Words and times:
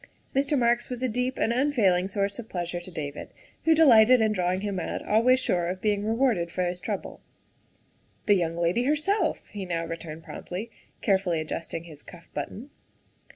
Mr. 0.35 0.57
Marks 0.57 0.89
was 0.89 1.03
a 1.03 1.07
deep 1.07 1.37
and 1.37 1.53
unfailing 1.53 2.07
source 2.07 2.39
of 2.39 2.49
pleas 2.49 2.73
ure 2.73 2.81
to 2.81 2.89
David 2.89 3.29
who 3.65 3.75
delighted 3.75 4.19
in 4.19 4.31
drawing 4.33 4.61
him 4.61 4.79
out, 4.79 5.05
always 5.05 5.39
sure 5.39 5.67
of 5.67 5.79
being 5.79 6.03
rewarded 6.03 6.49
for 6.49 6.63
this 6.63 6.79
trouble." 6.79 7.21
The 8.25 8.33
young 8.33 8.57
lady 8.57 8.85
herself," 8.85 9.43
he 9.51 9.63
now 9.63 9.85
returned 9.85 10.23
promptly, 10.23 10.71
carefully 11.03 11.39
adjusting 11.39 11.83
his 11.83 12.01
cuff 12.01 12.29
button. 12.33 12.71